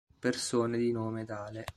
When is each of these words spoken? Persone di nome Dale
Persone 0.17 0.79
di 0.79 0.91
nome 0.91 1.25
Dale 1.25 1.63